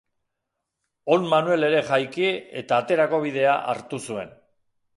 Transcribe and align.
On 1.15 1.27
Manuel 1.33 1.67
ere 1.67 1.83
jaiki 1.91 2.25
eta 2.63 2.81
aterako 2.85 3.23
bidea 3.27 3.55
hartu 3.75 4.01
zuen. 4.07 4.37